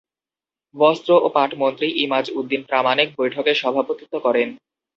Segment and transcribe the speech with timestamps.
[0.75, 4.49] বস্ত্র ও পাটমন্ত্রী ইমাজ উদ্দিন প্রামাণিক বৈঠকে সভাপতিত্ব করেন।